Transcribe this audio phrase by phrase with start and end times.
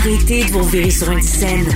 [0.00, 1.66] Arrêtez de vous virer sur une scène.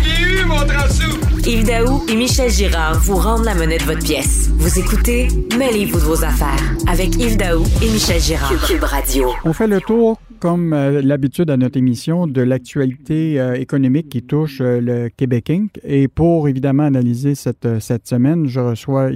[1.46, 4.48] Yves Daou et Michel Girard vous rendent la monnaie de votre pièce.
[4.56, 8.50] Vous écoutez Mêlez-vous de vos affaires avec Yves Daou et Michel Girard.
[8.66, 9.28] Cube Radio.
[9.44, 14.22] On fait le tour, comme euh, l'habitude à notre émission, de l'actualité euh, économique qui
[14.22, 15.78] touche euh, le Québec Inc.
[15.84, 19.10] Et pour évidemment analyser cette, euh, cette semaine, je reçois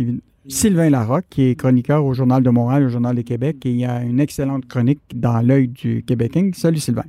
[0.49, 3.79] Sylvain Larocque, qui est chroniqueur au Journal de Montréal, au Journal de Québec, et il
[3.79, 6.55] y a une excellente chronique dans l'œil du Québec Inc.
[6.55, 7.05] Salut Sylvain.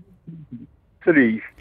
[1.03, 1.58] Salut Yves.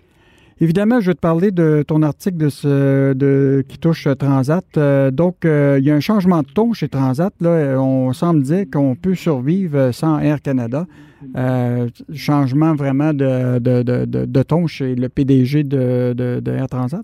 [0.61, 4.65] Évidemment, je vais te parler de ton article de ce, qui touche euh, Transat.
[4.77, 7.33] Euh, donc, euh, il y a un changement de ton chez Transat.
[7.41, 7.81] Là.
[7.81, 10.87] On semble dire qu'on peut survivre sans Air Canada.
[12.13, 17.03] Changement vraiment de, de, de, de, ton chez le PDG de, Air Transat?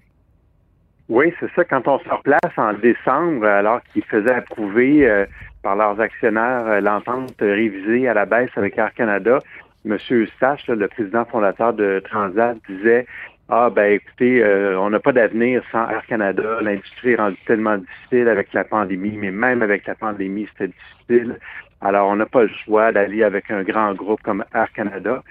[1.08, 1.64] Oui, c'est ça.
[1.64, 5.26] Quand on se replace en décembre, alors qu'ils faisaient approuver
[5.62, 9.38] par leurs actionnaires l'entente révisée à la baisse avec Air Canada,
[9.84, 9.98] M.
[10.10, 13.06] Eustache, le président fondateur de Transat, disait
[13.48, 17.76] Ah ben écoutez, euh, on n'a pas d'avenir sans Air Canada, l'industrie est rendue tellement
[17.76, 21.38] difficile avec la pandémie, mais même avec la pandémie, c'était difficile.
[21.82, 25.22] Alors, on n'a pas le choix d'aller avec un grand groupe comme Air Canada.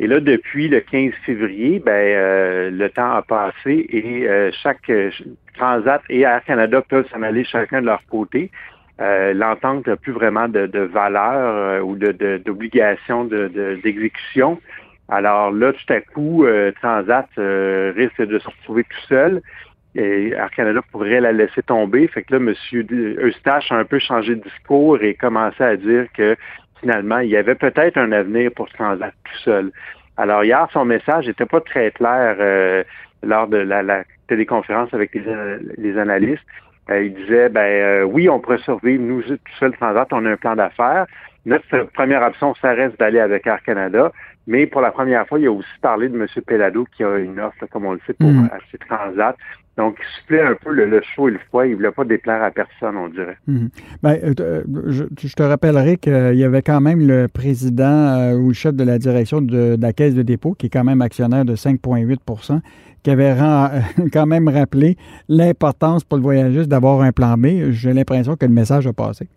[0.00, 4.90] Et là, depuis le 15 février, ben, euh, le temps a passé et euh, chaque
[4.90, 5.10] euh,
[5.54, 8.50] Transat et Air Canada peuvent s'en aller chacun de leur côté.
[9.00, 14.60] Euh, L'entente n'a plus vraiment de, valeur euh, ou d'obligation de, de, d'exécution.
[15.10, 19.42] Alors là, tout à coup, euh, Transat euh, risque de se retrouver tout seul.
[19.96, 22.06] Et Air Canada pourrait la laisser tomber.
[22.06, 22.54] Fait que là, M.
[23.18, 26.36] Eustache a un peu changé de discours et commencé à dire que
[26.80, 29.72] finalement, il y avait peut-être un avenir pour Transat tout seul.
[30.16, 32.84] Alors hier, son message n'était pas très clair euh,
[33.22, 35.24] lors de la, téléconférence avec les,
[35.76, 36.44] les analystes.
[36.90, 40.30] Euh, il disait, ben euh, oui, on pourrait survivre, nous, tout seul Transat, on a
[40.30, 41.06] un plan d'affaires.
[41.46, 44.12] Notre première option, ça reste d'aller avec Air Canada.
[44.50, 46.26] Mais pour la première fois, il a aussi parlé de M.
[46.44, 48.48] Pelado qui a une offre, là, comme on le sait, pour Mhm.
[48.52, 49.36] acheter Transat.
[49.78, 51.64] Donc, il soufflait un peu le, le chaud et le froid.
[51.64, 53.36] Il ne voulait pas déplaire à personne, on dirait.
[53.46, 53.68] Mhm.
[54.02, 57.84] Ben, euh, euh, je, je te rappellerai qu'il y avait quand même le président
[58.18, 60.70] euh, ou le chef de la direction de, de la Caisse de dépôt, qui est
[60.70, 62.60] quand même actionnaire de 5,8%
[63.04, 63.34] qui avait
[64.12, 64.96] quand même rappelé
[65.28, 67.70] l'importance pour le voyagiste d'avoir un plan B.
[67.70, 69.28] J'ai l'impression que le message a passé.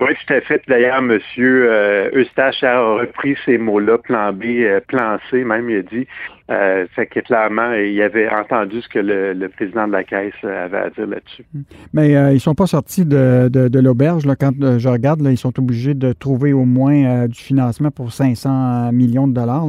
[0.00, 0.62] Oui, tout à fait.
[0.68, 1.18] D'ailleurs, M.
[1.38, 6.06] Euh, Eustache a repris ces mots-là, plan B, euh, plan C, même, il a dit.
[6.50, 10.78] Euh, fait que clairement, il avait entendu ce que le, président de la Caisse avait
[10.78, 11.44] à dire là-dessus.
[11.92, 14.24] Mais euh, ils ne sont pas sortis de, l'auberge.
[14.40, 19.28] Quand je regarde, ils sont obligés de trouver au moins du financement pour 500 millions
[19.28, 19.66] de dollars.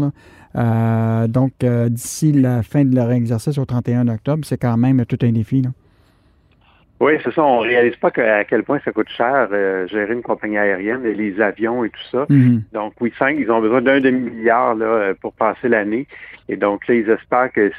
[1.27, 5.31] donc, d'ici la fin de leur exercice au 31 octobre, c'est quand même tout un
[5.31, 5.63] défi.
[7.03, 7.43] Oui, c'est ça.
[7.43, 11.05] On réalise pas que- à quel point ça coûte cher euh, gérer une compagnie aérienne
[11.05, 12.25] et les avions et tout ça.
[12.29, 12.61] Mhm.
[12.73, 16.07] Donc, oui, cinq, ils ont besoin d'un demi-milliard là, euh, pour passer l'année.
[16.49, 17.71] Et donc, là, ils espèrent que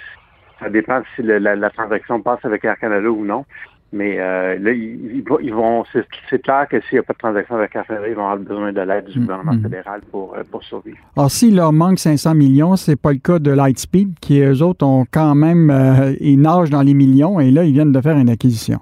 [0.61, 3.45] ça dépend si le- la, la transaction passe avec Air Canada ou non.
[3.93, 5.85] Mais euh, là, ils, ils vont-.
[5.93, 8.23] C'est c'est clair que s'il n'y a pas de transaction avec Air Canada, ils vont
[8.29, 9.25] avoir besoin de l'aide du Mhm.
[9.27, 10.99] gouvernement fédéral pour, pour survivre.
[11.17, 14.85] Alors, s'il leur manque 500 millions, c'est pas le cas de Lightspeed, qui eux autres
[14.85, 18.17] ont quand même, euh, ils nagent dans les millions et là, ils viennent de faire
[18.19, 18.81] une acquisition.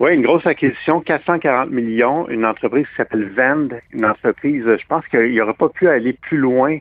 [0.00, 5.06] Oui, une grosse acquisition, 440 millions, une entreprise qui s'appelle Vend, une entreprise, je pense
[5.08, 6.78] qu'il n'aurait pas pu aller plus loin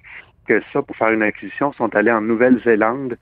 [0.48, 1.74] que ça pour faire une acquisition.
[1.74, 3.18] Ils sont allés en Nouvelle-Zélande,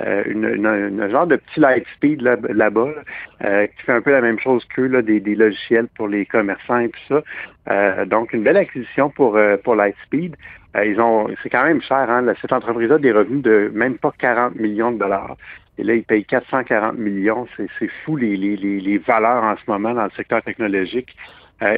[0.00, 4.40] euh, genre de petit Lightspeed là- là-bas, là, euh, qui fait un peu la même
[4.40, 7.22] chose là, des, des logiciels pour les commerçants et tout ça.
[7.70, 10.34] Euh, donc, une belle acquisition pour, euh, pour Lightspeed.
[10.76, 13.96] Euh, ils ont, c'est quand même cher, hein, cette entreprise a des revenus de même
[13.96, 15.36] pas 40 millions de dollars.
[15.78, 17.46] Et là, ils payent 440 millions.
[17.56, 21.14] C'est, fou les, les, les, les valeurs en ce moment dans le secteur technologique.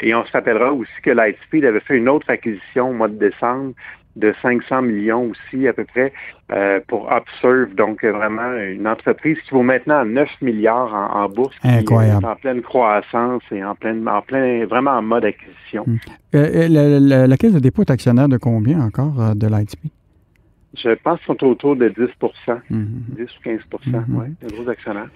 [0.03, 3.19] et on se rappellera aussi que Lightspeed avait fait une autre acquisition au mois de
[3.19, 3.75] décembre
[4.19, 6.13] de 500 millions aussi à peu près
[6.53, 7.75] euh, pour Upserve.
[7.75, 12.19] Donc vraiment une entreprise qui vaut maintenant 9 milliards en, bourse, Incroyable.
[12.21, 15.85] Qui est en pleine croissance et en plein, en plein vraiment en mode acquisition.
[15.87, 15.97] Hmm.
[16.35, 19.91] Euh, la, la, caisse de dépôt est actionnaire de combien encore euh, de Lightspeed?
[20.75, 22.85] Je pense qu'ils sont autour de 10% 10 hmm.
[23.23, 25.09] ou 15 mm oui, un gros actionnaire.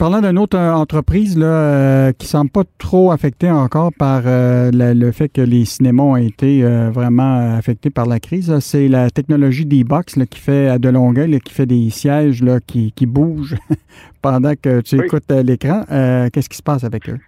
[0.00, 4.22] Parlant d'une autre euh, entreprise là, euh, qui ne semble pas trop affectée encore par
[4.24, 9.10] euh, le fait que les cinémas ont été vraiment affectés par la crise, c'est la
[9.10, 13.56] technologie D-Box qui fait à de Longueuil, qui fait des sièges là, qui, qui bougent
[14.22, 15.84] pendant que tu écoutes l'écran.
[16.32, 17.18] Qu'est-ce qui se passe avec eux?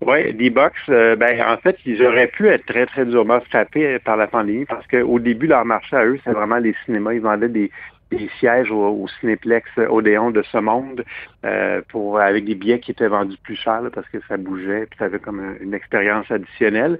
[0.00, 4.26] Oui, D-Box, ben, en fait, ils auraient pu être très, très durement frappés par la
[4.26, 7.14] pandémie parce qu'au début, leur marché à eux, c'est vraiment les cinémas.
[7.14, 7.70] Ils vendaient des,
[8.10, 11.04] des sièges au, au Cinéplex Odéon de ce monde
[11.44, 14.98] euh, pour avec des billets qui étaient vendus plus cher parce que ça bougeait, puis
[14.98, 16.98] ça avait comme une expérience additionnelle.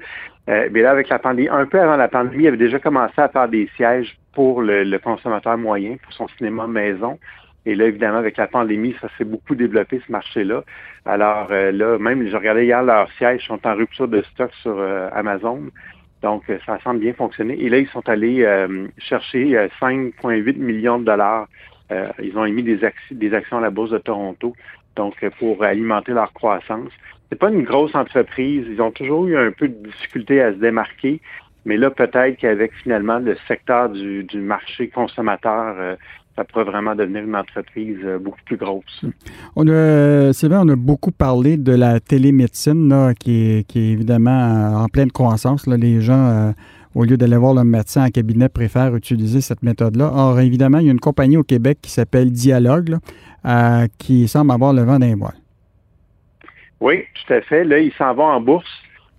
[0.49, 3.21] Euh, mais là, avec la pandémie, un peu avant la pandémie, il avait déjà commencé
[3.21, 7.19] à faire des sièges pour le, consommateur moyen, pour son cinéma maison.
[7.69, 10.65] Et là, évidemment, avec la pandémie, ça s'est beaucoup développé, ce marché-là.
[11.05, 14.81] Alors euh, là, même, je regardais hier, leurs sièges sont en rupture de stock sur
[15.12, 15.70] Amazon.
[16.23, 17.55] Donc, euh, ça semble bien fonctionner.
[17.61, 21.49] Et là, ils sont allés euh, chercher 5,8 euh, millions de dollars.
[22.23, 22.85] ils ont émis des,
[23.35, 24.55] actions à la Bourse de Toronto,
[24.97, 26.91] donc pour alimenter leur croissance.
[27.29, 28.67] C'est pas une grosse entreprise.
[28.69, 31.20] Ils ont toujours eu un peu de difficulté à se démarquer.
[31.65, 35.97] Mais là, peut-être qu'avec finalement le secteur du marché consommateur
[36.38, 39.05] ça pourrait vraiment devenir une entreprise euh, beaucoup plus grosse.
[39.56, 44.85] On a, c'est vrai, on a beaucoup parlé de la télémédecine qui, est, évidemment euh,
[44.85, 45.67] en pleine croissance.
[45.67, 46.52] Les gens, euh,
[46.94, 50.12] au lieu d'aller voir le médecin en cabinet, préfèrent utiliser cette méthode-là.
[50.14, 52.99] Or, évidemment, il y a une compagnie au Québec qui s'appelle Dialogue
[53.99, 55.37] qui semble avoir le vent d'un voile.
[56.81, 57.64] Oui, tout à fait.
[57.64, 58.69] Là, ils s'en vont en bourse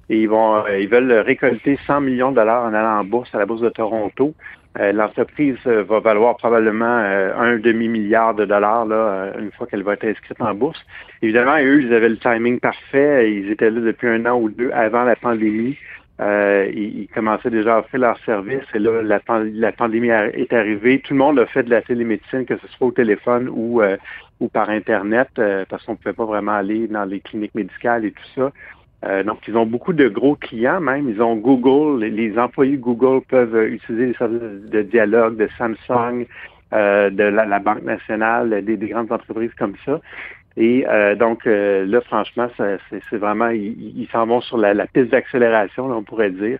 [0.10, 3.40] et ils vont ils veulent récolter 100 millions de dollars en allant en bourse à
[3.40, 4.36] la bourse de Toronto.
[4.78, 9.82] Euh, l'entreprise euh, va valoir probablement euh, un demi-milliard de dollars là, une fois qu'elle
[9.82, 10.80] va être inscrite en bourse.
[11.24, 13.32] Évidemment, eux, ils avaient le timing parfait.
[13.32, 15.76] Ils étaient là depuis un an ou deux avant la pandémie.
[16.20, 18.68] ils, commençaient déjà à offrir leurs services.
[18.76, 21.00] Et là, la, pandémie est arrivée.
[21.00, 23.82] Tout le monde a fait de la télémédecine, que ce soit au téléphone ou
[24.54, 25.30] par Internet,
[25.70, 28.52] parce qu'on ne pouvait pas vraiment aller dans les cliniques médicales et tout ça.
[29.06, 31.10] Euh, donc, ils ont beaucoup de gros clients même.
[31.10, 36.26] Ils ont Google, les, employés Google peuvent euh, utiliser les services de dialogue de Samsung,
[36.74, 40.00] euh, de la, Banque nationale, des, grandes entreprises comme ça.
[40.58, 40.86] Et
[41.18, 46.60] donc, là, franchement, c'est vraiment, ils s'en vont sur la, piste d'accélération, on pourrait dire.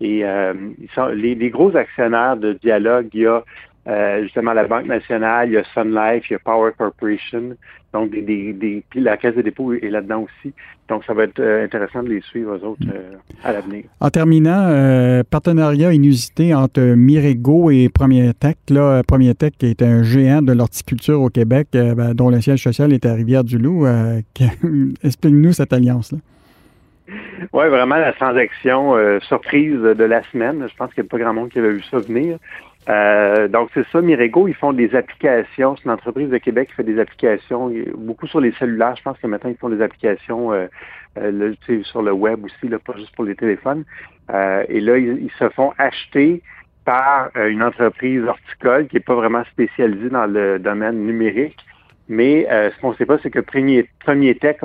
[0.00, 3.42] Et ils sont, les, les, gros actionnaires de dialogue, il y a
[3.88, 7.56] euh, justement la Banque nationale, il y a Sun Life, il y a Power Corporation.
[7.92, 10.54] Donc, des, des, puis la Caisse de dépôt est là-dedans aussi.
[10.88, 13.84] Donc, ça va être euh, intéressant de les suivre, eux autres, euh, à l'avenir.
[13.98, 18.56] En terminant, partenariat inusité entre Mirego et Premier Tech.
[18.68, 22.62] Là, Premier Tech qui est un géant de l'horticulture au Québec, ben, dont le siège
[22.62, 23.86] social est à Rivière-du-Loup.
[25.02, 26.18] Explique-nous cette alliance-là.
[27.52, 30.64] Oui, vraiment la transaction surprise de la semaine.
[30.70, 32.38] Je pense qu'il n'y a pas grand monde qui avait vu ça venir.
[32.88, 35.76] Euh, donc, c'est ça, Mirego, ils font des applications.
[35.76, 38.96] C'est une entreprise de Québec qui fait des applications, beaucoup sur les cellulaires.
[38.96, 40.66] Je pense que maintenant, ils font des applications euh,
[41.18, 43.84] euh sur le web aussi, là, pas juste pour les téléphones.
[44.32, 46.42] Euh, et là, ils, se font acheter
[46.84, 51.58] par une entreprise horticole qui n'est pas vraiment spécialisée dans le domaine numérique.
[52.08, 54.56] Mais ce qu'on ne sait pas, c'est que Premier, Premier Tech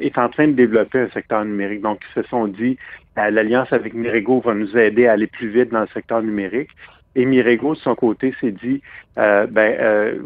[0.00, 1.82] est en train de développer un secteur numérique.
[1.82, 2.78] Donc, ils se sont dit,
[3.16, 6.70] l'alliance avec Mirego va nous aider à aller plus vite dans le secteur numérique.
[7.16, 8.82] Et Mirego, de son côté, s'est dit,
[9.18, 10.18] euh, ben, euh,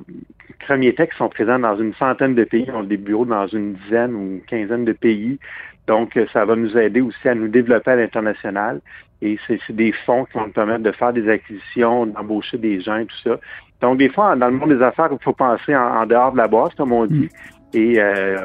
[1.16, 4.40] sont présents dans une centaine de pays, ont des bureaux dans une dizaine ou une
[4.42, 5.38] quinzaine de pays.
[5.86, 8.80] Donc, euh, ça va nous aider aussi à nous développer à l'international.
[9.20, 12.98] Et c'est des fonds qui vont nous permettre de faire des acquisitions, d'embaucher des gens
[12.98, 13.40] et tout ça.
[13.80, 16.46] Donc, des fois, dans le monde des affaires, il faut penser en, dehors de la
[16.46, 17.28] boîte, comme on dit.
[17.74, 17.76] Mm.
[17.76, 18.38] Et euh,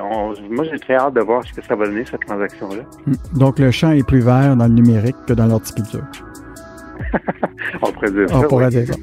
[0.50, 2.83] moi, j'ai très hâte de voir ce que ça va donner, cette transaction-là.
[3.05, 3.38] Mm.
[3.38, 6.03] Donc, le champ est plus vert dans le numérique que dans l'horticulture.
[7.82, 8.38] On pourrait dire ça.
[8.38, 8.93] On pourrait dire ça.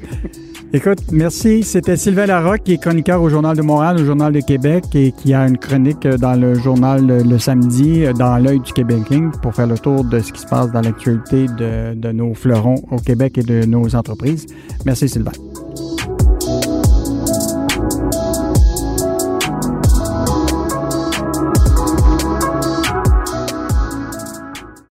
[0.73, 1.63] Écoute, merci.
[1.63, 5.11] C'était Sylvain Larocque, qui est chroniqueur au Journal de Montréal, au Journal de Québec, et
[5.11, 9.01] qui a une chronique dans le journal le, samedi, dans l'œil du Québec
[9.41, 12.75] pour faire le tour de ce qui se passe dans l'actualité de, de nos fleurons
[12.89, 14.45] au Québec et de nos entreprises.
[14.85, 15.50] Merci, Sylvain.